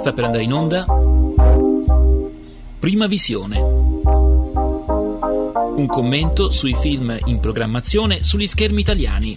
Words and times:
Sta 0.00 0.14
per 0.14 0.24
andare 0.24 0.44
in 0.44 0.52
onda 0.54 0.86
Prima 2.78 3.06
Visione. 3.06 3.60
Un 3.60 4.96
commento 5.86 6.50
sui 6.50 6.74
film 6.74 7.14
in 7.26 7.38
programmazione 7.38 8.24
sugli 8.24 8.46
schermi 8.46 8.80
italiani. 8.80 9.34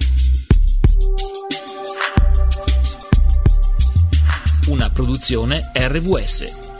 Una 4.67 4.89
produzione 4.89 5.69
RVS. 5.73 6.71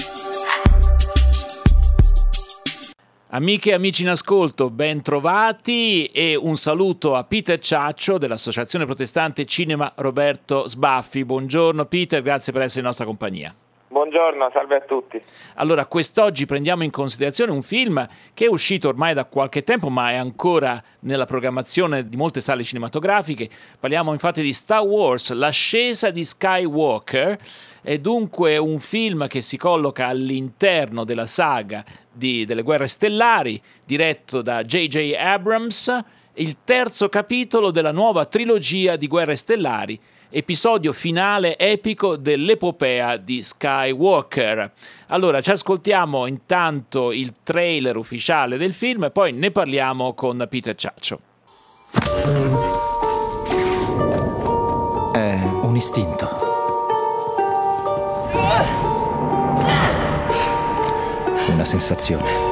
Amiche 3.32 3.72
e 3.72 3.74
amici 3.74 4.04
in 4.04 4.10
ascolto, 4.10 4.70
ben 4.70 5.02
trovati 5.02 6.06
e 6.06 6.38
un 6.38 6.56
saluto 6.56 7.16
a 7.16 7.26
Peter 7.26 7.60
Ciaccio 7.60 8.18
dell'Associazione 8.18 8.86
Protestante 8.86 9.46
Cinema 9.46 9.92
Roberto 9.98 10.70
Sbaffi. 10.70 11.26
Buongiorno 11.26 11.86
Peter, 11.88 12.22
grazie 12.22 12.54
per 12.54 12.62
essere 12.62 12.80
in 12.80 12.86
nostra 12.86 13.04
compagnia. 13.04 13.54
Buongiorno, 13.94 14.50
salve 14.52 14.78
a 14.78 14.82
tutti. 14.82 15.22
Allora, 15.58 15.86
quest'oggi 15.86 16.48
prendiamo 16.48 16.82
in 16.84 16.90
considerazione 16.90 17.52
un 17.52 17.62
film 17.62 18.04
che 18.34 18.46
è 18.46 18.48
uscito 18.48 18.88
ormai 18.88 19.14
da 19.14 19.26
qualche 19.26 19.64
tempo, 19.64 19.90
ma 19.90 20.10
è 20.10 20.16
ancora 20.16 20.82
nella 21.02 21.28
programmazione 21.28 22.10
di 22.10 22.16
molte 22.16 22.42
sale 22.42 22.64
cinematografiche. 22.64 23.48
Parliamo 23.80 24.12
infatti 24.12 24.42
di 24.42 24.52
Star 24.52 24.82
Wars, 24.82 25.32
l'ascesa 25.34 26.10
di 26.10 26.26
Skywalker. 26.26 27.38
È 27.84 28.00
dunque 28.00 28.58
un 28.58 28.80
film 28.80 29.28
che 29.28 29.42
si 29.42 29.58
colloca 29.58 30.08
all'interno 30.08 31.04
della 31.04 31.28
saga 31.28 31.86
di, 32.12 32.46
delle 32.46 32.64
guerre 32.64 32.88
stellari, 32.88 33.62
diretto 33.86 34.42
da 34.42 34.64
J.J. 34.64 35.14
Abrams, 35.20 36.04
il 36.38 36.58
terzo 36.64 37.10
capitolo 37.10 37.70
della 37.70 37.92
nuova 37.92 38.26
trilogia 38.26 38.96
di 38.96 39.06
guerre 39.06 39.36
stellari 39.36 40.00
episodio 40.34 40.94
finale 40.94 41.58
epico 41.60 42.18
dell'epopea 42.18 43.18
di 43.18 43.44
Skywalker. 43.44 44.72
Allora, 45.08 45.42
ci 45.42 45.52
ascoltiamo 45.52 46.26
intanto 46.26 47.12
il 47.12 47.34
trailer 47.44 47.96
ufficiale 47.96 48.58
del 48.58 48.74
film 48.74 49.04
e 49.04 49.12
poi 49.12 49.32
ne 49.32 49.52
parliamo 49.52 50.14
con 50.16 50.46
Peter 50.50 50.74
Ciaccio. 50.74 51.20
È 55.14 55.40
un 55.62 55.76
istinto. 55.76 56.28
Una 61.50 61.64
sensazione. 61.64 62.52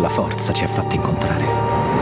La 0.00 0.08
forza 0.08 0.52
ci 0.52 0.64
ha 0.64 0.68
fatti 0.68 0.96
incontrare. 0.96 1.99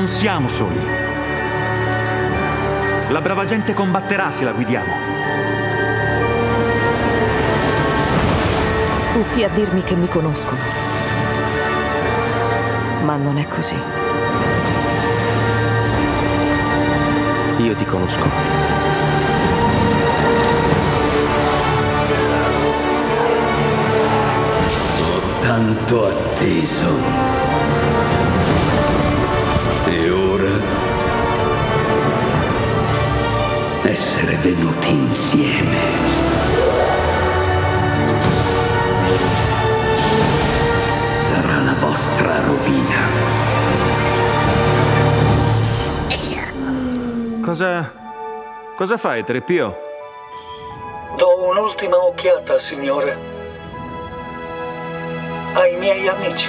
Non 0.00 0.08
siamo 0.08 0.48
soli. 0.48 0.80
La 3.10 3.20
brava 3.20 3.44
gente 3.44 3.74
combatterà 3.74 4.30
se 4.30 4.44
la 4.44 4.52
guidiamo. 4.52 4.94
Tutti 9.12 9.44
a 9.44 9.50
dirmi 9.50 9.82
che 9.82 9.96
mi 9.96 10.08
conoscono. 10.08 10.58
Ma 13.02 13.16
non 13.16 13.36
è 13.36 13.46
così. 13.46 13.76
Io 17.58 17.74
ti 17.74 17.84
conosco. 17.84 18.26
Ho 25.02 25.40
tanto 25.42 26.06
atteso. 26.06 27.39
Essere 33.90 34.36
venuti 34.36 34.88
insieme. 34.88 35.78
Sarà 41.16 41.60
la 41.62 41.74
vostra 41.80 42.40
rovina. 42.46 43.08
Cosa... 47.42 47.92
cosa 48.76 48.96
fai, 48.96 49.24
Trepio? 49.24 49.76
Do 51.16 51.48
un'ultima 51.48 51.96
occhiata, 51.96 52.60
signore. 52.60 53.18
Ai 55.54 55.76
miei 55.78 56.06
amici. 56.06 56.48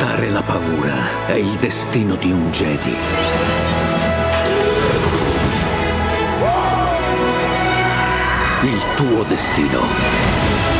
Affrontare 0.00 0.30
la 0.30 0.42
paura 0.42 1.26
è 1.26 1.34
il 1.34 1.58
destino 1.58 2.14
di 2.14 2.32
un 2.32 2.50
Jedi. 2.50 2.96
Il 8.62 8.82
tuo 8.96 9.22
destino. 9.24 10.79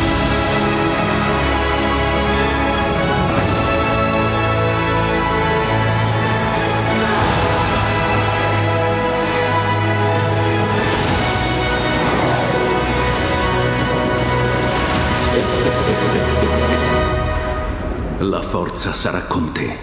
Forza 18.61 18.93
sarà 18.93 19.23
con 19.23 19.53
te. 19.53 19.75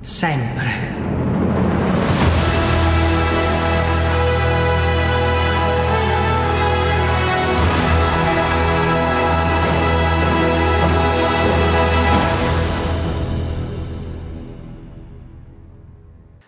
Sempre. 0.00 1.25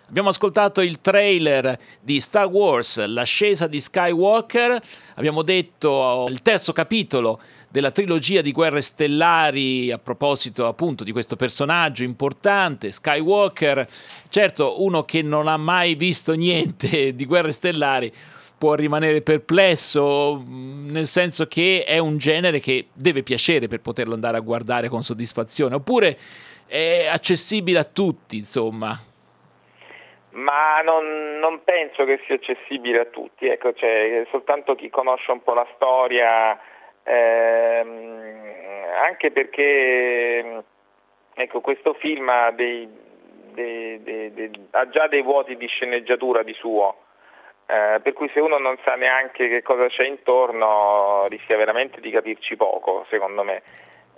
Abbiamo 0.09 0.29
ascoltato 0.29 0.81
il 0.81 1.01
trailer 1.01 1.77
di 2.01 2.19
Star 2.19 2.47
Wars, 2.47 3.05
l'ascesa 3.05 3.67
di 3.67 3.79
Skywalker, 3.79 4.81
abbiamo 5.13 5.43
detto 5.43 6.25
il 6.27 6.41
terzo 6.41 6.73
capitolo 6.73 7.39
della 7.69 7.91
trilogia 7.91 8.41
di 8.41 8.51
guerre 8.51 8.81
stellari 8.81 9.91
a 9.91 9.99
proposito 9.99 10.65
appunto 10.65 11.03
di 11.03 11.11
questo 11.11 11.35
personaggio 11.35 12.01
importante, 12.01 12.91
Skywalker. 12.91 13.87
Certo, 14.29 14.81
uno 14.83 15.05
che 15.05 15.21
non 15.21 15.47
ha 15.47 15.57
mai 15.57 15.93
visto 15.93 16.33
niente 16.33 17.13
di 17.13 17.25
guerre 17.27 17.51
stellari 17.51 18.11
può 18.57 18.73
rimanere 18.73 19.21
perplesso, 19.21 20.43
nel 20.47 21.05
senso 21.05 21.45
che 21.45 21.83
è 21.83 21.99
un 21.99 22.17
genere 22.17 22.59
che 22.59 22.87
deve 22.93 23.21
piacere 23.21 23.67
per 23.67 23.79
poterlo 23.79 24.15
andare 24.15 24.37
a 24.37 24.41
guardare 24.41 24.89
con 24.89 25.03
soddisfazione, 25.03 25.75
oppure 25.75 26.17
è 26.65 27.07
accessibile 27.09 27.77
a 27.77 27.83
tutti, 27.83 28.37
insomma. 28.37 28.99
Ma 30.31 30.81
non, 30.81 31.39
non 31.39 31.63
penso 31.63 32.05
che 32.05 32.19
sia 32.25 32.35
accessibile 32.35 32.99
a 32.99 33.05
tutti, 33.05 33.47
ecco, 33.47 33.73
cioè, 33.73 34.25
soltanto 34.29 34.75
chi 34.75 34.89
conosce 34.89 35.31
un 35.31 35.41
po' 35.41 35.53
la 35.53 35.67
storia 35.75 36.59
ehm, 37.03 38.39
anche 39.01 39.31
perché 39.31 40.63
ecco, 41.33 41.61
questo 41.61 41.93
film 41.93 42.29
ha, 42.29 42.51
dei, 42.51 42.87
dei, 43.53 44.03
dei, 44.03 44.51
ha, 44.71 44.87
già 44.89 45.07
dei 45.07 45.23
vuoti 45.23 45.57
di 45.57 45.67
sceneggiatura 45.67 46.43
di 46.43 46.53
suo, 46.53 47.05
eh, 47.65 47.99
per 48.01 48.13
cui 48.13 48.29
se 48.33 48.39
uno 48.39 48.57
non 48.57 48.77
sa 48.83 48.95
neanche 48.95 49.47
che 49.47 49.63
cosa 49.63 49.87
c'è 49.87 50.05
intorno 50.05 51.25
rischia 51.27 51.57
veramente 51.57 51.99
di 52.01 52.11
capirci 52.11 52.55
poco, 52.55 53.05
secondo 53.09 53.43
me. 53.43 53.61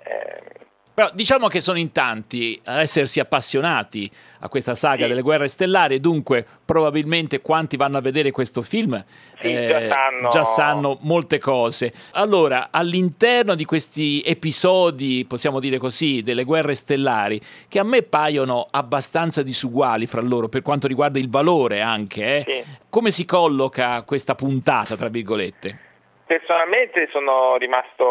Eh, 0.03 0.69
però 0.93 1.09
diciamo 1.13 1.47
che 1.47 1.61
sono 1.61 1.77
in 1.77 1.91
tanti 1.91 2.59
a 2.65 2.81
essersi 2.81 3.19
appassionati 3.19 4.09
a 4.39 4.49
questa 4.49 4.75
saga 4.75 5.03
sì. 5.03 5.09
delle 5.09 5.21
guerre 5.21 5.47
stellari 5.47 5.99
dunque 5.99 6.45
probabilmente 6.65 7.41
quanti 7.41 7.77
vanno 7.77 7.97
a 7.97 8.01
vedere 8.01 8.31
questo 8.31 8.61
film 8.61 9.03
sì, 9.39 9.47
eh, 9.47 9.67
già, 9.67 9.79
sanno... 9.87 10.29
già, 10.29 10.43
sanno... 10.43 10.97
molte 11.01 11.39
cose. 11.39 11.91
Allora, 12.11 12.69
all'interno 12.71 13.55
di 13.55 13.65
questi 13.65 14.21
episodi, 14.23 15.25
possiamo 15.27 15.59
dire 15.59 15.77
così, 15.77 16.21
delle 16.21 16.43
guerre 16.43 16.75
stellari, 16.75 17.41
che 17.67 17.79
a 17.79 17.83
me 17.83 18.03
paiono 18.03 18.67
abbastanza 18.69 19.41
disuguali 19.41 20.05
fra 20.07 20.21
loro 20.21 20.47
per 20.47 20.61
quanto 20.61 20.87
riguarda 20.87 21.19
il 21.19 21.29
valore 21.29 21.81
anche, 21.81 22.45
eh, 22.45 22.63
sì. 22.63 22.71
come 22.89 23.11
si 23.11 23.25
colloca 23.25 24.03
questa 24.03 24.35
puntata, 24.35 24.95
tra 24.95 25.09
virgolette? 25.09 25.89
Personalmente 26.31 27.09
sono 27.11 27.57
rimasto 27.57 28.05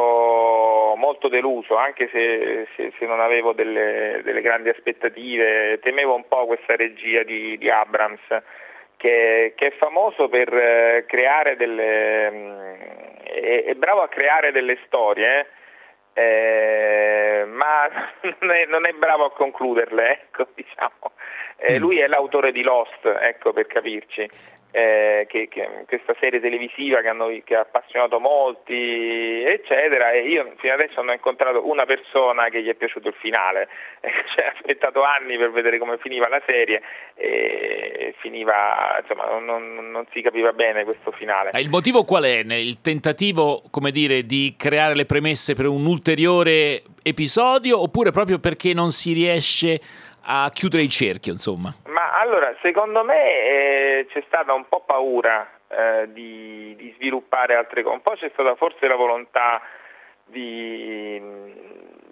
molto 0.94 1.28
deluso, 1.28 1.76
anche 1.76 2.06
se, 2.12 2.68
se, 2.76 2.92
se 2.98 3.06
non 3.06 3.18
avevo 3.18 3.54
delle, 3.54 4.20
delle, 4.22 4.42
grandi 4.42 4.68
aspettative, 4.68 5.78
temevo 5.80 6.16
un 6.16 6.28
po' 6.28 6.44
questa 6.44 6.76
regia 6.76 7.22
di, 7.22 7.56
di 7.56 7.70
Abrams, 7.70 8.20
che, 8.98 9.54
che, 9.56 9.66
è 9.68 9.70
famoso 9.78 10.28
per 10.28 10.54
eh, 10.54 11.04
creare 11.08 11.56
delle... 11.56 12.30
Mm, 12.30 12.70
è, 13.22 13.64
è, 13.64 13.74
bravo 13.76 14.02
a 14.02 14.08
creare 14.08 14.52
delle 14.52 14.76
storie, 14.84 15.46
eh, 16.12 17.44
ma 17.46 17.88
non 18.38 18.50
è, 18.50 18.66
non 18.66 18.84
è, 18.84 18.92
bravo 18.92 19.24
a 19.24 19.32
concluderle, 19.32 20.10
ecco, 20.28 20.46
diciamo. 20.54 21.12
Eh, 21.56 21.78
lui 21.78 22.00
è 22.00 22.06
l'autore 22.06 22.52
di 22.52 22.60
Lost, 22.60 23.02
ecco, 23.06 23.54
per 23.54 23.66
capirci 23.66 24.28
eh, 24.72 25.26
che, 25.28 25.48
che, 25.48 25.84
questa 25.86 26.14
serie 26.20 26.40
televisiva 26.40 27.00
che, 27.00 27.08
hanno, 27.08 27.28
che, 27.44 27.54
ha 27.54 27.60
appassionato 27.60 28.20
molti, 28.20 29.42
eccetera, 29.44 30.12
e 30.12 30.28
io 30.28 30.52
fino 30.58 30.72
adesso 30.72 30.96
non 30.96 31.08
ho 31.08 31.12
incontrato 31.12 31.68
una 31.68 31.84
persona 31.86 32.48
che 32.48 32.62
gli 32.62 32.68
è 32.68 32.74
piaciuto 32.74 33.08
il 33.08 33.14
finale, 33.18 33.68
cioè, 34.34 34.44
ha 34.46 34.52
aspettato 34.56 35.02
anni 35.02 35.36
per 35.36 35.50
vedere 35.50 35.78
come 35.78 35.98
finiva 35.98 36.28
la 36.28 36.40
serie 36.46 36.82
e 37.14 38.14
finiva, 38.18 38.98
insomma, 39.00 39.38
non, 39.40 39.90
non 39.90 40.06
si 40.12 40.20
capiva 40.22 40.52
bene 40.52 40.84
questo 40.84 41.10
finale. 41.10 41.50
Il 41.54 41.70
motivo 41.70 42.04
qual 42.04 42.24
è? 42.24 42.44
Il 42.54 42.80
tentativo, 42.80 43.62
come 43.70 43.90
dire, 43.90 44.24
di 44.24 44.54
creare 44.56 44.94
le 44.94 45.06
premesse 45.06 45.54
per 45.54 45.66
un 45.66 45.84
ulteriore 45.86 46.82
episodio 47.02 47.80
oppure 47.80 48.10
proprio 48.10 48.38
perché 48.38 48.74
non 48.74 48.90
si 48.90 49.12
riesce 49.12 49.80
a 50.22 50.50
chiudere 50.52 50.82
il 50.82 50.90
cerchio, 50.90 51.32
insomma? 51.32 51.72
Ma 51.86 52.18
allora, 52.18 52.54
secondo 52.62 53.04
me 53.04 53.24
eh, 53.24 54.06
c'è 54.10 54.22
stata 54.26 54.52
un 54.52 54.66
po' 54.68 54.82
paura 54.84 55.48
eh, 55.68 56.12
di, 56.12 56.74
di, 56.76 56.92
sviluppare 56.96 57.54
altre 57.54 57.82
cose, 57.82 57.94
un 57.94 58.02
po' 58.02 58.12
c'è 58.12 58.30
stata 58.32 58.54
forse 58.56 58.86
la 58.86 58.96
volontà 58.96 59.60
di, 60.26 61.20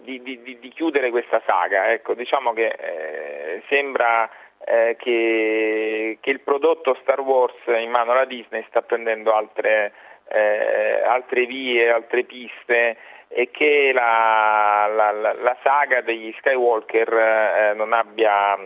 di, 0.03 0.59
di 0.61 0.73
chiudere 0.75 1.11
questa 1.11 1.43
saga, 1.47 1.91
ecco, 1.93 2.15
diciamo 2.15 2.53
che 2.53 2.67
eh, 2.67 3.63
sembra 3.69 4.29
eh, 4.65 4.97
che, 4.99 6.19
che, 6.21 6.31
il 6.31 6.41
prodotto 6.41 6.97
Star 7.03 7.21
Wars 7.21 7.57
in 7.67 7.91
mano 7.91 8.13
alla 8.13 8.25
Disney 8.25 8.65
sta 8.69 8.83
prendendo 8.83 9.33
altre, 9.33 9.93
eh, 10.29 11.03
altre 11.05 11.47
vie, 11.47 11.91
altre 11.91 12.25
piste 12.25 12.97
e 13.29 13.51
che 13.51 13.91
la, 13.93 14.91
la, 14.91 15.13
la 15.13 15.57
saga 15.63 16.01
degli 16.01 16.35
Skywalker 16.39 17.13
eh, 17.13 17.73
non 17.75 17.93
abbia 17.93 18.57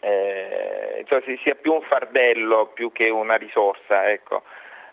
eh, 0.00 1.04
cioè 1.06 1.22
sia 1.42 1.54
più 1.54 1.72
un 1.72 1.82
fardello 1.82 2.70
più 2.74 2.92
che 2.92 3.08
una 3.08 3.36
risorsa 3.36 4.10
ecco. 4.10 4.42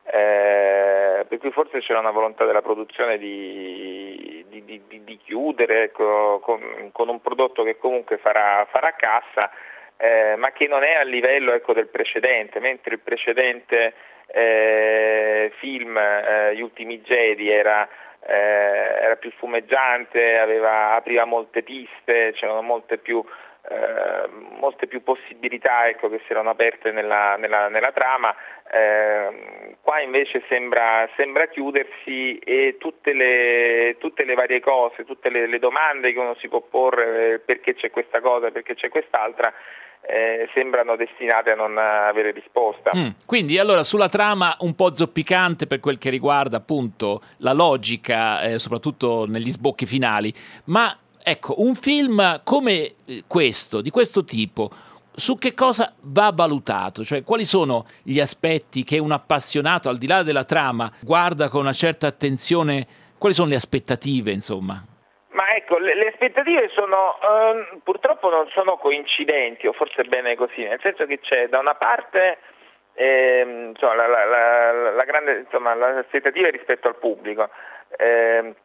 eh, 0.06 1.26
per 1.28 1.38
cui 1.38 1.52
forse 1.52 1.80
c'era 1.80 2.00
una 2.00 2.12
volontà 2.12 2.46
della 2.46 2.62
produzione 2.62 3.18
di, 3.18 4.46
di, 4.48 4.64
di, 4.66 5.04
di 5.04 5.18
chiudere 5.18 5.84
ecco, 5.84 6.40
con, 6.40 6.90
con, 6.92 7.10
un 7.10 7.22
prodotto 7.22 7.64
che 7.64 7.78
comunque 7.78 8.18
farà, 8.18 8.66
farà 8.72 8.94
cassa 8.94 9.52
eh, 9.98 10.36
ma 10.38 10.52
che 10.52 10.68
non 10.68 10.84
è 10.84 10.94
a 10.94 11.04
livello 11.04 11.54
ecco, 11.54 11.74
del 11.74 11.88
precedente 11.88 12.60
mentre 12.60 12.96
il 12.96 13.02
precedente 13.02 13.94
eh, 14.28 15.52
film 15.58 15.98
eh, 15.98 16.56
Gli 16.56 16.62
ultimi 16.62 17.02
Jedi 17.02 17.50
era 17.50 17.88
eh, 18.28 18.34
era 18.34 19.16
più 19.16 19.32
fumeggiante, 19.32 20.38
aveva, 20.38 20.94
apriva 20.96 21.26
molte 21.26 21.64
piste, 21.64 22.34
c'erano 22.34 22.62
molte 22.62 22.98
più, 22.98 23.24
eh, 23.70 24.28
molte 24.60 24.88
più 24.88 25.04
possibilità 25.04 25.88
ecco, 25.88 26.10
che 26.10 26.20
si 26.26 26.32
erano 26.32 26.52
aperte 26.52 26.92
nella, 26.92 27.36
nella, 27.38 27.68
nella 27.68 27.92
trama. 27.92 28.36
Eh, 28.72 29.76
qua 29.82 30.00
invece 30.02 30.44
sembra, 30.48 31.10
sembra, 31.16 31.48
chiudersi 31.48 32.38
e 32.40 32.78
tutte 32.80 33.14
le, 33.14 33.98
tutte 34.00 34.24
le 34.24 34.36
varie 34.36 34.60
cose, 34.60 35.04
tutte 35.04 35.30
le, 35.30 35.48
le, 35.48 35.60
domande 35.60 36.14
che 36.14 36.20
uno 36.20 36.36
si 36.36 36.48
può 36.48 36.62
porre, 36.62 37.34
eh, 37.34 37.40
perché 37.40 37.74
c'è 37.74 37.90
questa 37.90 38.22
cosa, 38.22 38.52
perché 38.52 38.76
c'è 38.76 38.90
quest'altra, 38.90 39.52
eh, 40.02 40.50
sembrano 40.54 40.96
destinate 40.96 41.52
a 41.52 41.56
non 41.56 41.78
avere 41.78 42.32
risposta. 42.32 42.92
Mm, 42.96 43.10
quindi 43.26 43.58
allora 43.58 43.84
sulla 43.84 44.10
trama 44.10 44.56
un 44.60 44.76
po' 44.76 44.96
zoppicante 44.96 45.68
per 45.68 45.80
quel 45.80 45.98
che 45.98 46.10
riguarda 46.10 46.58
appunto 46.58 47.22
la 47.38 47.54
logica, 47.54 48.42
eh, 48.42 48.60
soprattutto 48.60 49.26
negli 49.28 49.52
sbocchi 49.52 49.86
finali, 49.86 50.34
ma 50.66 50.96
ecco, 51.24 51.62
un 51.62 51.76
film 51.76 52.42
come 52.44 52.94
eh, 53.06 53.24
questo, 53.28 53.82
di 53.82 53.90
questo 53.90 54.24
tipo, 54.24 54.72
su 55.14 55.38
che 55.38 55.54
cosa 55.54 55.94
va 56.02 56.32
valutato? 56.34 57.04
Cioè, 57.04 57.24
quali 57.24 57.46
sono 57.46 57.86
gli 58.02 58.20
aspetti 58.20 58.84
che 58.84 58.98
un 58.98 59.12
appassionato, 59.12 59.90
al 59.90 59.98
di 59.98 60.08
là 60.08 60.24
della 60.24 60.46
trama, 60.46 60.92
guarda 61.02 61.50
con 61.50 61.62
una 61.62 61.74
certa 61.74 62.08
attenzione? 62.08 62.88
Quali 63.18 63.36
sono 63.36 63.50
le 63.50 63.56
aspettative, 63.56 64.32
insomma? 64.32 64.84
Ecco, 65.54 65.78
le, 65.80 65.96
le 65.96 66.08
aspettative 66.08 66.70
sono, 66.70 67.20
eh, 67.22 67.80
purtroppo 67.84 68.30
non 68.30 68.48
sono 68.50 68.78
coincidenti, 68.78 69.68
o 69.68 69.74
forse 69.74 70.04
bene 70.04 70.36
così, 70.36 70.64
nel 70.64 70.80
senso 70.82 71.06
che 71.06 71.20
c'è 71.20 71.50
da 71.50 71.60
una 71.60 71.76
parte 71.76 72.38
eh, 72.94 73.70
insomma, 73.70 73.96
la, 73.96 74.08
la, 74.08 74.26
la, 74.26 74.92
la, 74.92 75.04
grande, 75.04 75.40
insomma, 75.40 75.74
l'aspettativa 75.74 76.50
rispetto 76.50 76.88
al 76.88 76.96
pubblico. 76.96 77.50
Eh, 77.98 78.56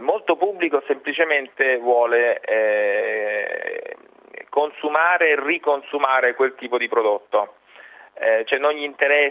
molto 0.00 0.36
pubblico 0.36 0.82
semplicemente 0.86 1.76
vuole 1.78 2.40
eh, 2.40 3.96
consumare 4.48 5.30
e 5.30 5.40
riconsumare 5.40 6.34
quel 6.34 6.54
tipo 6.56 6.78
di 6.78 6.88
prodotto. 6.88 7.56
Eh, 8.18 8.44
cioè 8.46 8.58
non 8.58 8.72
gli 8.72 8.82
interessa 8.82 9.28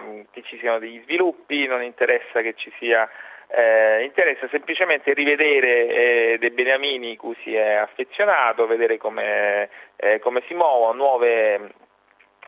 mm, 0.00 0.20
che 0.30 0.42
ci 0.42 0.58
siano 0.58 0.78
degli 0.78 1.02
sviluppi, 1.02 1.66
non 1.66 1.82
interessa 1.82 2.40
che 2.40 2.54
ci 2.54 2.72
sia 2.78 3.06
eh, 3.48 4.02
interessa 4.04 4.48
semplicemente 4.48 5.12
rivedere 5.12 5.88
eh, 5.88 6.36
dei 6.38 6.50
beniamini 6.50 7.16
cui 7.16 7.36
si 7.42 7.54
è 7.54 7.74
affezionato, 7.74 8.66
vedere 8.66 8.96
come, 8.98 9.68
eh, 9.96 10.18
come 10.20 10.42
si 10.46 10.54
muovono, 10.54 10.92
nuove, 10.92 11.70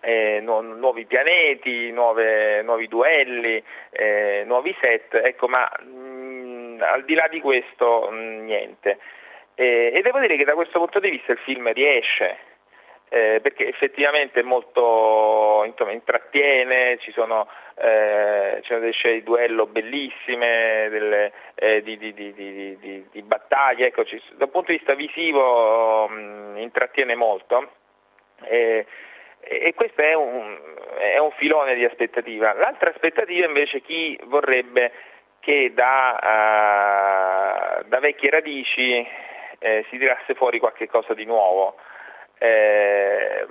eh, 0.01 0.41
nu- 0.41 0.61
nuovi 0.61 1.07
pianeti, 1.07 1.91
nuove, 1.91 2.63
nuovi 2.63 2.89
duelli, 2.89 3.63
eh, 3.91 4.45
nuovi 4.47 4.75
set, 4.81 5.15
ecco, 5.15 5.49
ma 5.49 5.71
mh, 5.79 5.89
mm, 5.89 6.83
al 6.83 7.05
di 7.05 7.15
là 7.15 7.29
di 7.29 7.41
questo 7.41 8.09
mh, 8.11 8.15
mm, 8.15 8.45
niente. 8.45 8.99
e 9.55 10.01
devo 10.03 10.21
dire 10.21 10.37
che 10.37 10.45
da 10.45 10.55
questo 10.55 10.79
punto 10.79 11.01
di 11.01 11.11
vista 11.11 11.33
il 11.33 11.39
film 11.39 11.71
riesce, 11.73 12.39
eh, 13.13 13.41
perché 13.43 13.67
effettivamente 13.67 14.41
molto 14.43 15.65
insomma, 15.67 15.91
intrattiene, 15.91 16.97
ci 17.01 17.11
sono, 17.11 17.49
eh, 17.75 18.59
ci 18.63 18.69
sono 18.69 18.79
delle 18.79 18.93
scene 18.93 19.15
di 19.15 19.25
duello 19.25 19.67
bellissime, 19.67 20.87
delle, 20.91 21.33
eh, 21.57 21.83
di, 21.83 21.99
di, 21.99 22.15
di, 22.15 23.07
di, 23.11 23.23
battaglie, 23.23 23.89
ecco, 23.89 24.05
ci, 24.05 24.23
dal 24.37 24.49
punto 24.49 24.71
di 24.71 24.79
vista 24.79 24.95
visivo 24.95 26.07
mh, 26.09 26.15
mm, 26.15 26.57
intrattiene 26.59 27.17
molto. 27.17 27.73
e 28.43 28.87
questo 29.75 30.03
è 30.03 30.15
un, 30.15 30.57
è 30.99 31.19
un, 31.19 31.33
filone 31.33 31.75
di 31.75 31.85
aspettativa. 31.85 32.53
L'altra 32.53 32.91
aspettativa 32.91 33.45
invece 33.45 33.81
chi 33.81 34.17
vorrebbe 34.25 34.93
che 35.41 35.73
da, 35.75 36.17
uh, 37.81 37.89
da 37.89 37.99
vecchie 37.99 38.31
radici 38.31 39.05
eh, 39.59 39.85
si 39.91 39.99
tirasse 39.99 40.35
fuori 40.35 40.61
qualche 40.61 40.87
cosa 40.87 41.13
di 41.15 41.25
nuovo. 41.25 41.75
Eh, 42.43 43.47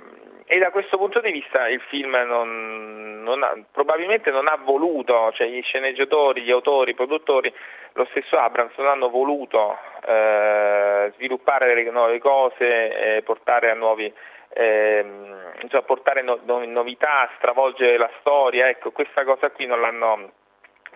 e 0.46 0.58
da 0.58 0.72
questo 0.72 0.96
punto 0.96 1.20
di 1.20 1.30
vista 1.30 1.68
il 1.68 1.80
film 1.82 2.10
non, 2.26 3.22
non 3.22 3.44
ha, 3.44 3.56
probabilmente 3.70 4.32
non 4.32 4.48
ha 4.48 4.58
voluto, 4.60 5.30
cioè 5.30 5.46
gli 5.46 5.62
sceneggiatori, 5.62 6.42
gli 6.42 6.50
autori, 6.50 6.90
i 6.90 6.94
produttori, 6.94 7.54
lo 7.92 8.04
stesso 8.10 8.36
Abrams 8.36 8.76
non 8.78 8.88
hanno 8.88 9.10
voluto 9.10 9.78
eh, 10.04 11.12
sviluppare 11.14 11.68
delle 11.68 11.88
nuove 11.92 12.18
cose, 12.18 13.16
eh, 13.16 13.22
portare 13.22 13.72
nuovi, 13.74 14.12
ehm, 14.48 15.52
insomma, 15.62 15.82
portare 15.84 16.22
no, 16.22 16.40
no, 16.42 16.64
novità, 16.64 17.30
stravolgere 17.36 17.96
la 17.96 18.10
storia, 18.18 18.68
ecco 18.68 18.90
questa 18.90 19.22
cosa 19.22 19.50
qui 19.50 19.66
non 19.66 19.80
l'hanno, 19.80 20.32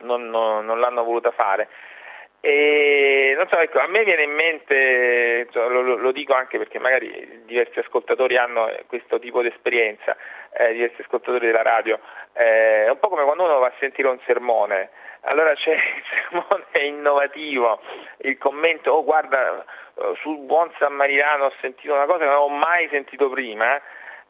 non, 0.01 0.31
non 0.31 0.81
l'hanno 0.81 1.05
voluta 1.05 1.31
fare. 1.31 1.69
E 2.47 3.39
so, 3.49 3.59
ecco, 3.59 3.79
a 3.79 3.87
me 3.87 4.05
viene 4.05 4.25
in 4.25 4.33
mente, 4.33 5.49
lo, 5.53 5.97
lo, 5.97 6.13
dico 6.13 6.35
anche 6.35 6.59
perché 6.59 6.79
magari 6.79 7.43
diversi 7.47 7.79
ascoltatori 7.79 8.37
hanno 8.37 8.71
questo 8.87 9.19
tipo 9.19 9.41
di 9.41 9.49
esperienza, 9.49 10.15
eh, 10.53 10.73
diversi 10.73 11.01
ascoltatori 11.01 11.47
della 11.47 11.63
radio, 11.63 11.99
eh, 12.35 12.85
è 12.85 12.91
un 12.91 12.99
po' 12.99 13.09
come 13.09 13.25
quando 13.25 13.45
uno 13.45 13.61
va 13.61 13.69
a 13.69 13.73
sentire 13.79 14.09
un 14.09 14.19
sermone, 14.27 14.91
allora 15.23 15.55
c'è 15.55 15.73
il 15.73 16.03
sermone 16.29 16.87
innovativo, 16.87 17.81
il 18.19 18.37
commento, 18.37 18.93
oh 18.93 19.05
guarda, 19.05 19.65
eh, 19.97 20.15
sul 20.21 20.41
buon 20.41 20.71
Samaritano 20.77 21.47
ho 21.47 21.53
sentito 21.63 21.95
una 21.95 22.05
cosa 22.05 22.19
che 22.19 22.31
non 22.31 22.43
ho 22.43 22.49
mai 22.49 22.89
sentito 22.91 23.31
prima, 23.31 23.77
eh, 23.77 23.81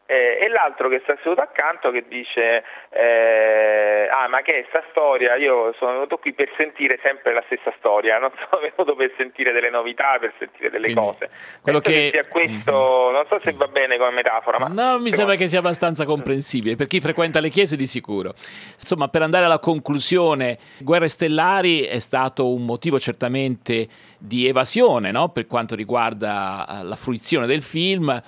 e 0.07 0.49
l'altro 0.49 0.89
che 0.91 1.01
sta 1.03 1.17
seduto 1.23 1.41
accanto 1.41 1.91
che 1.91 2.05
dice 2.07 2.63
eh, 2.91 4.07
ah 4.11 4.29
ma 4.29 4.43
che 4.43 4.61
è 4.61 4.65
sta 4.69 4.83
storia 4.91 5.35
io 5.37 5.75
sono 5.79 5.93
venuto 5.93 6.19
qui 6.19 6.35
per 6.35 6.51
sentire 6.59 6.99
sempre 7.03 7.33
la 7.33 7.43
stessa 7.47 7.73
storia 7.79 8.19
non 8.19 8.31
sono 8.37 8.61
venuto 8.77 8.95
per 8.95 9.13
sentire 9.17 9.53
delle 9.53 9.71
novità 9.71 10.19
per 10.21 10.35
sentire 10.39 10.69
delle 10.69 10.93
Quindi, 10.93 11.01
cose 11.01 11.31
quello 11.63 11.81
che... 11.81 12.11
che 12.13 12.27
questo 12.29 12.73
mm-hmm. 12.73 13.15
non 13.15 13.25
so 13.29 13.41
se 13.43 13.53
va 13.53 13.67
bene 13.69 13.97
come 13.97 14.11
metafora 14.11 14.59
ma 14.59 14.69
no 14.69 14.99
mi 14.99 15.11
sembra 15.11 15.37
che 15.37 15.49
sia 15.49 15.61
abbastanza 15.61 16.05
comprensibile 16.05 16.77
per 16.77 16.87
chi 16.87 17.01
frequenta 17.01 17.41
le 17.41 17.49
chiese 17.49 17.75
di 17.75 17.87
sicuro 17.87 18.35
insomma 18.75 19.09
per 19.09 19.23
andare 19.23 19.47
alla 19.47 19.59
conclusione 19.59 20.59
Guerre 20.81 21.09
Stellari 21.09 21.81
è 21.81 21.99
stato 21.99 22.53
un 22.53 22.67
motivo 22.67 22.99
certamente 22.99 23.89
di 24.19 24.47
evasione 24.47 25.11
no? 25.11 25.31
per 25.31 25.47
quanto 25.47 25.75
riguarda 25.75 26.81
la 26.83 26.97
fruizione 26.97 27.47
del 27.47 27.63
film 27.63 28.23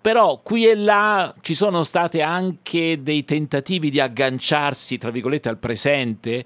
però 0.00 0.40
qui 0.42 0.66
e 0.66 0.76
là 0.76 1.34
ci 1.42 1.54
sono 1.54 1.82
stati 1.82 2.22
anche 2.22 3.02
dei 3.02 3.24
tentativi 3.24 3.90
di 3.90 4.00
agganciarsi, 4.00 4.98
tra 4.98 5.10
virgolette, 5.10 5.48
al 5.48 5.58
presente, 5.58 6.44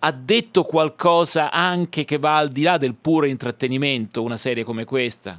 ha 0.00 0.12
detto 0.12 0.64
qualcosa 0.64 1.50
anche 1.50 2.04
che 2.04 2.18
va 2.18 2.36
al 2.36 2.48
di 2.48 2.62
là 2.62 2.78
del 2.78 2.94
puro 3.00 3.26
intrattenimento, 3.26 4.22
una 4.22 4.36
serie 4.36 4.64
come 4.64 4.84
questa? 4.84 5.38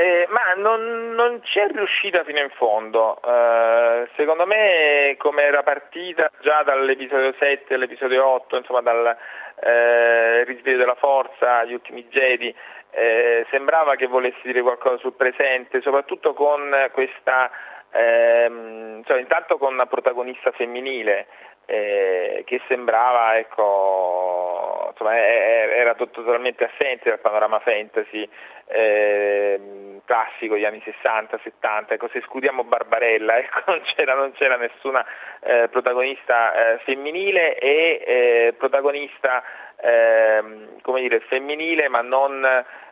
Eh, 0.00 0.26
ma 0.30 0.54
non, 0.56 1.12
non 1.12 1.42
è 1.42 1.66
riuscita 1.72 2.24
fino 2.24 2.40
in 2.40 2.48
fondo. 2.56 3.20
Eh, 3.22 4.08
secondo 4.16 4.46
me, 4.46 5.14
come 5.18 5.42
era 5.42 5.62
partita 5.62 6.30
già 6.40 6.62
dall'episodio 6.62 7.34
7 7.38 7.74
all'episodio 7.74 8.26
8, 8.26 8.56
insomma 8.56 8.80
dal 8.80 9.14
eh, 9.60 10.44
risveglio 10.44 10.78
della 10.78 10.94
forza, 10.94 11.64
gli 11.64 11.74
ultimi 11.74 12.06
Jedi, 12.08 12.54
eh, 12.90 13.46
sembrava 13.50 13.94
che 13.96 14.06
volesse 14.06 14.40
dire 14.42 14.62
qualcosa 14.62 14.98
sul 14.98 15.14
presente, 15.14 15.80
soprattutto 15.80 16.34
con 16.34 16.70
questa, 16.92 17.50
ehm, 17.90 19.02
cioè, 19.04 19.20
intanto 19.20 19.58
con 19.58 19.72
una 19.72 19.86
protagonista 19.86 20.50
femminile 20.52 21.26
eh, 21.70 22.42
che 22.46 22.60
sembrava, 22.66 23.38
ecco, 23.38 24.88
insomma, 24.90 25.16
era 25.16 25.94
totalmente 25.94 26.64
assente 26.64 27.08
dal 27.08 27.20
panorama 27.20 27.60
fantasy 27.60 28.28
eh, 28.66 30.00
classico 30.04 30.54
degli 30.54 30.64
anni 30.64 30.82
60-70, 30.84 31.92
ecco, 31.92 32.08
se 32.08 32.18
escludiamo 32.18 32.64
Barbarella, 32.64 33.38
ecco, 33.38 33.62
non, 33.66 33.80
c'era, 33.82 34.14
non, 34.14 34.32
c'era, 34.32 34.56
nessuna 34.56 35.06
eh, 35.42 35.68
protagonista 35.68 36.72
eh, 36.72 36.78
femminile 36.78 37.56
e 37.56 38.02
eh, 38.04 38.54
protagonista 38.58 39.40
ehm, 39.76 40.80
come 40.82 41.02
dire, 41.02 41.20
femminile 41.20 41.88
ma 41.88 42.00
non, 42.00 42.44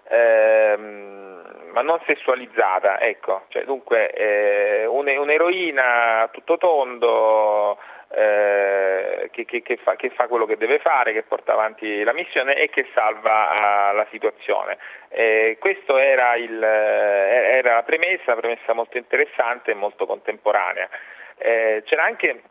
ehm, 0.09 1.71
ma 1.73 1.83
non 1.83 1.99
sessualizzata, 2.07 3.01
ecco, 3.01 3.43
cioè, 3.49 3.65
dunque 3.65 4.13
eh, 4.13 4.87
un'eroina 4.87 6.29
tutto 6.31 6.57
tondo 6.59 7.77
eh, 8.11 9.29
che, 9.31 9.45
che, 9.45 9.63
che, 9.63 9.77
fa, 9.77 9.97
che, 9.97 10.11
fa, 10.11 10.29
quello 10.29 10.47
che 10.47 10.57
deve 10.57 10.79
fare, 10.79 11.13
che 11.13 11.23
porta 11.23 11.53
avanti 11.53 12.03
la 12.03 12.13
missione 12.13 12.57
e 12.57 12.69
che 12.71 12.87
salva 12.95 13.91
uh, 13.93 13.95
la 13.95 14.07
situazione. 14.11 14.79
Eh, 15.09 15.57
questa 15.61 16.03
era, 16.03 16.35
era, 16.37 17.75
la 17.75 17.83
premessa, 17.83 18.33
una 18.33 18.41
premessa 18.41 18.73
molto 18.73 18.97
interessante 18.97 19.73
e 19.73 19.75
molto 19.75 20.07
contemporanea. 20.07 20.89
Eh, 21.37 21.83
c'era 21.85 22.05
anche 22.05 22.43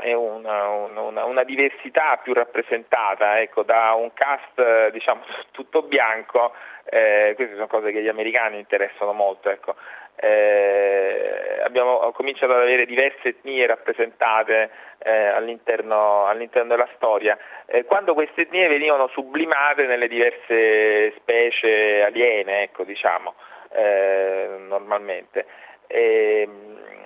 eh, 0.00 0.14
una, 0.14 0.68
una, 0.68 1.24
una, 1.24 1.44
diversità 1.44 2.18
più 2.22 2.34
rappresentata, 2.34 3.40
ecco, 3.40 3.62
da 3.62 3.94
un 3.94 4.12
cast 4.14 4.90
diciamo, 4.90 5.22
tutto 5.52 5.82
bianco, 5.82 6.54
eh, 6.84 7.32
queste 7.36 7.54
sono 7.54 7.66
cose 7.66 7.92
che 7.92 8.02
gli 8.02 8.08
americani 8.08 8.58
interessano 8.58 9.12
molto, 9.12 9.50
ecco, 9.50 9.76
eh, 10.20 11.60
abbiamo 11.62 12.10
cominciato 12.12 12.52
ad 12.52 12.62
avere 12.62 12.86
diverse 12.86 13.28
etnie 13.28 13.66
rappresentate 13.66 14.70
eh, 14.98 15.26
all'interno, 15.28 16.26
all'interno, 16.26 16.68
della 16.70 16.88
storia, 16.96 17.38
eh, 17.66 17.84
quando 17.84 18.14
queste 18.14 18.42
etnie 18.42 18.66
venivano 18.68 19.08
sublimate 19.08 19.86
nelle 19.86 20.08
diverse 20.08 21.12
specie 21.18 22.02
aliene, 22.02 22.62
ecco, 22.62 22.84
diciamo, 22.84 23.34
eh, 23.72 24.48
normalmente. 24.66 25.46
E, 25.86 26.48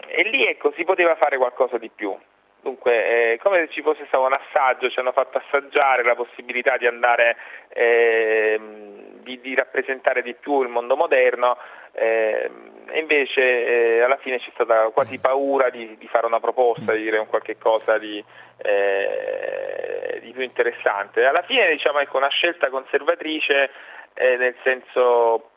e 0.06 0.22
lì 0.24 0.46
ecco, 0.46 0.72
si 0.72 0.84
poteva 0.84 1.14
fare 1.16 1.36
qualcosa 1.36 1.76
di 1.78 1.90
più. 1.94 2.16
Dunque, 2.62 3.32
eh, 3.32 3.38
come 3.42 3.66
se 3.66 3.72
ci 3.72 3.82
fosse 3.82 4.04
stato 4.06 4.24
un 4.24 4.32
assaggio, 4.32 4.88
ci 4.88 5.00
hanno 5.00 5.10
fatto 5.10 5.38
assaggiare 5.38 6.04
la 6.04 6.14
possibilità 6.14 6.76
di 6.76 6.86
andare, 6.86 7.36
eh, 7.70 8.60
di, 9.20 9.40
di, 9.40 9.54
rappresentare 9.56 10.22
di 10.22 10.32
più 10.34 10.62
il 10.62 10.68
mondo 10.68 10.94
moderno, 10.94 11.58
eh, 11.90 12.48
e 12.92 13.00
invece 13.00 13.40
eh, 13.40 14.00
alla 14.02 14.18
fine 14.18 14.38
c'è 14.38 14.50
stata 14.52 14.90
quasi 14.90 15.18
paura 15.18 15.70
di, 15.70 15.96
di, 15.98 16.06
fare 16.08 16.26
una 16.26 16.40
proposta, 16.40 16.92
di 16.92 17.02
dire 17.02 17.18
un 17.18 17.26
qualche 17.26 17.56
cosa 17.56 17.98
di, 17.98 18.22
eh, 18.58 20.20
di 20.22 20.30
più 20.32 20.42
interessante. 20.42 21.24
Alla 21.24 21.42
fine 21.42 21.70
diciamo 21.70 22.00
ecco 22.00 22.18
una 22.18 22.28
scelta 22.28 22.68
conservatrice 22.68 23.70
eh, 24.14 24.36
nel 24.36 24.54
senso 24.62 25.48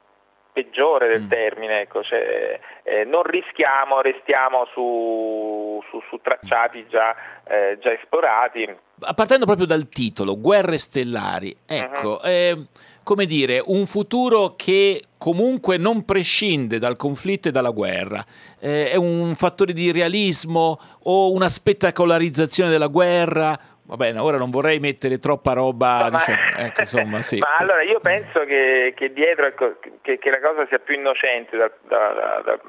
peggiore 0.55 1.09
del 1.09 1.23
mm. 1.23 1.27
termine, 1.27 1.81
ecco, 1.81 2.01
cioè, 2.01 2.57
eh, 2.83 3.03
non 3.03 3.23
rischiamo, 3.23 3.99
restiamo 3.99 4.65
su, 4.71 5.83
su, 5.89 6.01
su 6.07 6.17
tracciati 6.23 6.87
già, 6.87 7.13
eh, 7.45 7.77
già, 7.81 7.91
esplorati. 7.91 8.73
Partendo 9.13 9.43
proprio 9.43 9.65
dal 9.65 9.89
titolo, 9.89 10.39
Guerre 10.39 10.77
Stellari, 10.77 11.53
ecco, 11.67 12.21
uh-huh. 12.21 12.29
eh, 12.29 12.67
come 13.05 13.27
dire, 13.27 13.61
un 13.63 13.85
futuro 13.85 14.55
che 14.57 14.99
comunque 15.19 15.77
non 15.77 16.03
prescinde 16.05 16.79
dal 16.79 16.95
conflitto 16.97 17.49
e 17.49 17.51
dalla 17.51 17.69
guerra. 17.69 18.25
Eh, 18.59 18.89
è 18.89 18.95
un 18.95 19.35
fattore 19.35 19.73
di 19.73 19.91
realismo 19.91 20.79
o 21.03 21.31
una 21.31 21.47
spettacolarizzazione 21.47 22.71
della 22.71 22.87
guerra 22.87 23.55
Va 23.87 23.97
bene, 23.97 24.17
ora 24.17 24.37
non 24.37 24.49
vorrei 24.49 24.79
mettere 24.79 25.19
troppa 25.19 25.53
roba, 25.53 26.09
no, 26.09 26.17
diciamo, 26.17 26.37
ecco, 26.57 26.79
insomma, 26.79 27.21
sì. 27.21 27.37
ma 27.37 27.57
allora 27.57 27.83
io 27.83 27.99
penso 27.99 28.43
che, 28.43 28.93
che 28.95 29.13
dietro 29.13 29.45
ecco, 29.45 29.75
che, 30.01 30.17
che, 30.17 30.29
la 30.31 30.39
cosa 30.39 30.65
sia 30.65 30.79
più 30.79 30.95
innocente 30.95 31.55
da, 31.55 31.69
da, 31.87 32.41
da, 32.43 32.59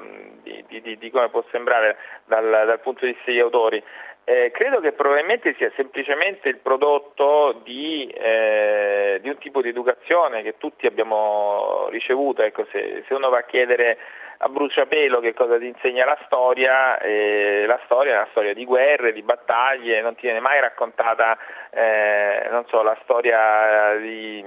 di, 0.43 0.63
di, 0.79 0.95
di, 0.95 1.09
come 1.09 1.29
può 1.29 1.43
sembrare 1.49 1.97
dal, 2.25 2.43
dal 2.67 2.79
punto 2.81 3.05
di 3.05 3.13
vista 3.13 3.31
degli 3.31 3.39
autori. 3.39 3.83
Eh, 4.29 4.51
credo 4.51 4.81
che 4.81 4.91
probabilmente 4.91 5.55
sia 5.57 5.71
semplicemente 5.77 6.49
il 6.49 6.57
prodotto 6.57 7.61
di, 7.63 8.09
eh, 8.09 9.19
di, 9.21 9.29
un 9.29 9.37
tipo 9.37 9.61
di 9.61 9.69
educazione 9.69 10.41
che 10.41 10.57
tutti 10.57 10.85
abbiamo 10.85 11.87
ricevuto. 11.91 12.41
Ecco, 12.41 12.67
se, 12.69 13.05
se 13.07 13.13
uno 13.13 13.29
va 13.29 13.37
a 13.37 13.45
chiedere 13.45 13.97
a 14.39 14.49
bruciapelo 14.49 15.19
che 15.19 15.33
cosa 15.33 15.57
ti 15.57 15.67
insegna 15.67 16.05
la 16.05 16.17
storia, 16.25 16.99
eh, 16.99 17.65
la 17.65 17.79
storia 17.85 18.13
è 18.13 18.17
una 18.17 18.27
storia 18.31 18.53
di 18.53 18.65
guerre, 18.65 19.13
di 19.13 19.23
battaglie, 19.23 20.01
non 20.01 20.15
ti 20.15 20.21
viene 20.21 20.39
mai 20.39 20.59
raccontata 20.59 21.37
eh, 21.71 22.49
so, 22.67 22.83
la 22.83 22.97
storia 23.03 23.95
di, 23.97 24.43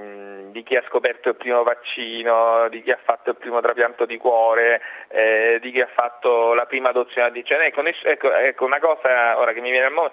di, 0.50 0.62
chi 0.62 0.76
ha 0.76 0.84
scoperto 0.86 1.30
il 1.30 1.36
primo 1.36 1.62
vaccino, 1.62 2.68
di 2.68 2.82
chi 2.82 2.92
ha 2.92 2.98
fatto 3.02 3.30
il 3.30 3.36
primo 3.36 3.60
trapianto 3.60 4.04
di 4.04 4.16
cuore, 4.16 4.80
eh, 5.08 5.58
di 5.60 5.72
chi 5.72 5.80
ha 5.80 5.88
fatto 5.92 6.54
la 6.54 6.66
prima 6.66 6.90
adozione 6.90 7.32
di 7.32 7.44
cioè, 7.44 7.58
ecco, 7.64 7.82
ecco, 7.82 8.32
ecco, 8.32 8.64
una 8.64 8.78
cosa 8.78 9.38
ora 9.38 9.52
che 9.52 9.60
mi 9.60 9.70
viene 9.70 9.86
al 9.86 9.92
mondo, 9.92 10.12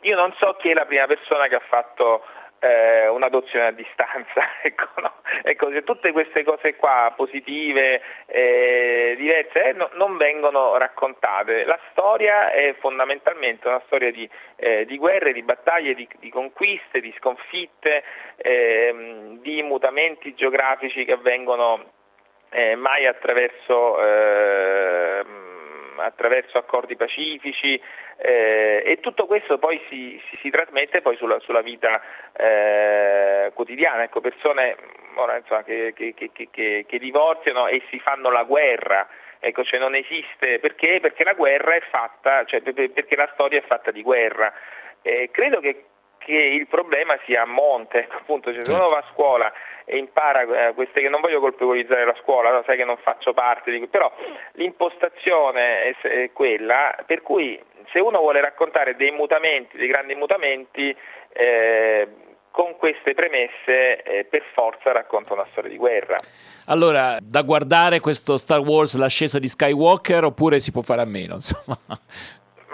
io 0.00 0.16
non 0.16 0.32
so 0.38 0.54
chi 0.58 0.70
è 0.70 0.74
la 0.74 0.86
prima 0.86 1.06
persona 1.06 1.46
che 1.48 1.56
ha 1.56 1.62
fatto 1.68 2.24
eh, 2.64 3.08
un'adozione 3.08 3.66
a 3.66 3.70
distanza. 3.72 4.42
ecco, 4.62 4.88
no? 5.00 5.12
ecco, 5.42 5.70
tutte 5.82 6.12
queste 6.12 6.42
cose 6.44 6.76
qua 6.76 7.12
positive, 7.14 8.00
eh, 8.26 9.14
diverse, 9.18 9.64
eh, 9.64 9.72
no, 9.72 9.90
non 9.94 10.16
vengono 10.16 10.76
raccontate. 10.78 11.64
La 11.64 11.78
storia 11.90 12.50
è 12.50 12.74
fondamentalmente 12.78 13.68
una 13.68 13.82
storia 13.84 14.10
di, 14.10 14.28
eh, 14.56 14.86
di 14.86 14.96
guerre, 14.96 15.32
di 15.32 15.42
battaglie, 15.42 15.94
di, 15.94 16.08
di, 16.18 16.30
conquiste, 16.30 17.00
di 17.00 17.14
sconfitte, 17.18 18.02
ehm, 18.36 19.40
di 19.40 19.62
mutamenti 19.62 20.34
geografici 20.34 21.04
che 21.04 21.12
avvengono 21.12 21.92
eh, 22.50 22.76
mai 22.76 23.06
attraverso 23.06 24.00
ehm, 24.00 24.33
attraverso 26.14 26.56
accordi 26.58 26.96
pacifici 26.96 27.80
eh, 28.16 28.82
e 28.86 29.00
tutto 29.00 29.26
questo 29.26 29.58
poi 29.58 29.80
si, 29.88 30.20
si, 30.28 30.38
si 30.40 30.50
trasmette 30.50 31.02
poi 31.02 31.16
sulla, 31.16 31.38
sulla 31.40 31.60
vita 31.60 32.00
eh, 32.32 33.50
quotidiana, 33.54 34.04
ecco, 34.04 34.20
persone 34.20 34.76
ora, 35.16 35.36
insomma, 35.36 35.62
che, 35.62 35.92
che, 35.94 36.14
che, 36.14 36.84
che, 36.86 36.98
divorziano 36.98 37.66
e 37.66 37.82
si 37.90 37.98
fanno 37.98 38.30
la 38.30 38.44
guerra. 38.44 39.06
Ecco, 39.40 39.62
cioè 39.62 39.78
non 39.78 39.94
esiste 39.94 40.58
perché? 40.58 41.00
Perché 41.00 41.22
la 41.22 41.34
guerra 41.34 41.74
è 41.74 41.80
fatta, 41.90 42.44
cioè 42.44 42.62
perché 42.62 43.14
la 43.14 43.28
storia 43.34 43.58
è 43.58 43.66
fatta 43.66 43.90
di 43.90 44.02
guerra. 44.02 44.52
Eh, 45.02 45.28
credo 45.30 45.60
che 45.60 45.84
che 46.24 46.32
il 46.32 46.66
problema 46.66 47.18
sia 47.26 47.42
a 47.42 47.46
monte, 47.46 48.08
appunto, 48.10 48.50
cioè, 48.50 48.64
se 48.64 48.72
uno 48.72 48.88
va 48.88 48.98
a 48.98 49.10
scuola 49.12 49.52
e 49.84 49.98
impara 49.98 50.68
eh, 50.68 50.74
queste 50.74 51.00
che 51.00 51.08
non 51.08 51.20
voglio 51.20 51.40
colpevolizzare 51.40 52.04
la 52.04 52.16
scuola, 52.20 52.50
no? 52.50 52.62
sai 52.64 52.76
che 52.76 52.84
non 52.84 52.96
faccio 52.96 53.32
parte 53.32 53.70
di 53.70 53.86
però 53.86 54.10
l'impostazione 54.52 55.94
è, 56.00 56.30
quella 56.32 56.96
per 57.06 57.22
cui 57.22 57.60
se 57.92 58.00
uno 58.00 58.18
vuole 58.18 58.40
raccontare 58.40 58.96
dei 58.96 59.10
mutamenti, 59.10 59.76
dei 59.76 59.86
grandi 59.86 60.14
mutamenti, 60.14 60.94
eh, 61.32 62.08
con 62.50 62.76
queste 62.76 63.14
premesse 63.14 64.02
eh, 64.02 64.24
per 64.24 64.44
forza 64.52 64.92
racconta 64.92 65.32
una 65.32 65.46
storia 65.50 65.70
di 65.70 65.76
guerra. 65.76 66.16
Allora, 66.66 67.18
da 67.20 67.42
guardare 67.42 67.98
questo 67.98 68.36
Star 68.36 68.60
Wars, 68.60 68.96
l'ascesa 68.96 69.40
di 69.40 69.48
Skywalker, 69.48 70.22
oppure 70.22 70.60
si 70.60 70.70
può 70.70 70.82
fare 70.82 71.02
a 71.02 71.04
meno, 71.04 71.34
insomma. 71.34 71.76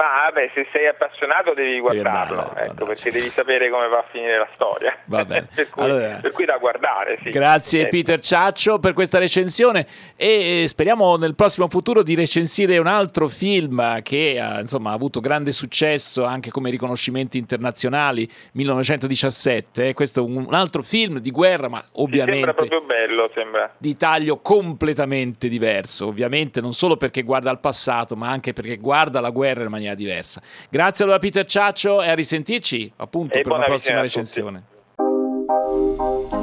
Ma 0.01 0.31
vabbè, 0.31 0.51
se 0.55 0.67
sei 0.73 0.87
appassionato 0.87 1.53
devi 1.53 1.79
guardarlo, 1.79 2.41
andare, 2.41 2.69
ecco, 2.69 2.87
perché 2.87 3.11
devi 3.11 3.29
sapere 3.29 3.69
come 3.69 3.87
va 3.89 3.99
a 3.99 4.05
finire 4.11 4.39
la 4.39 4.49
storia. 4.55 4.97
Va 5.05 5.27
bene. 5.27 5.47
per, 5.55 5.69
cui, 5.69 5.83
allora, 5.83 6.19
per, 6.23 6.33
cui, 6.33 6.47
da 6.47 6.57
guardare, 6.57 7.19
sì. 7.23 7.29
Grazie 7.29 7.81
certo. 7.81 7.97
Peter 7.97 8.19
Ciaccio 8.19 8.79
per 8.79 8.95
questa 8.95 9.19
recensione 9.19 9.87
e 10.17 10.65
speriamo 10.69 11.19
nel 11.19 11.35
prossimo 11.35 11.69
futuro 11.69 12.03
di 12.03 12.15
recensire 12.15 12.79
un 12.79 12.87
altro 12.87 13.29
film 13.29 14.01
che 14.01 14.41
ha, 14.41 14.61
insomma, 14.61 14.93
ha 14.93 14.95
avuto 14.95 15.21
grande 15.21 15.53
successo 15.53 16.25
anche 16.25 16.51
come 16.51 16.71
riconoscimenti 16.71 17.37
internazionali, 17.37 18.27
1917. 18.53 19.93
Questo 19.93 20.21
è 20.21 20.23
un 20.23 20.55
altro 20.55 20.81
film 20.81 21.19
di 21.19 21.31
guerra, 21.31 21.69
ma 21.69 21.85
ovviamente... 21.97 22.37
sembra 22.37 22.55
proprio 22.55 22.81
bello, 22.81 23.31
sembra. 23.35 23.75
Di 23.77 23.95
taglio 23.99 24.39
completamente 24.39 25.47
diverso, 25.49 26.07
ovviamente 26.07 26.63
non 26.63 26.73
solo 26.73 26.97
perché 26.97 27.21
guarda 27.21 27.51
al 27.51 27.61
passato, 27.61 28.17
ma 28.17 28.31
anche 28.31 28.55
perché 28.55 28.79
guarda 28.79 29.21
la 29.21 29.29
guerra 29.29 29.65
in 29.65 29.69
maniera 29.69 29.89
maniera 29.91 29.95
diversa. 29.95 30.41
Grazie 30.69 31.05
allora 31.05 31.19
Peter 31.19 31.45
Ciaccio 31.45 32.03
e 32.03 32.09
a 32.09 32.15
risentirci 32.15 32.93
appunto 32.97 33.39
E 33.39 33.43
per 33.43 33.53
una 33.53 33.65
prossima 33.65 34.01
recensione. 34.01 34.65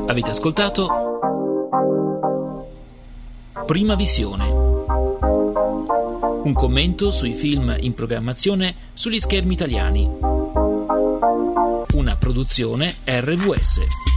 Avete 0.07 0.29
ascoltato 0.29 1.19
Prima 3.65 3.95
Visione. 3.95 4.75
Un 6.43 6.53
commento 6.53 7.11
sui 7.11 7.33
film 7.33 7.75
in 7.79 7.93
programmazione 7.93 8.73
sugli 8.93 9.19
schermi 9.19 9.53
italiani. 9.53 10.09
Una 11.93 12.15
produzione 12.17 12.93
RVS. 13.05 14.16